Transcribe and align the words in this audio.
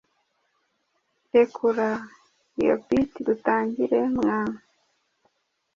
Rekura 1.33 1.89
iyo 2.61 2.75
beat 2.87 3.11
dutangire 3.27 3.99
mwana 4.17 4.59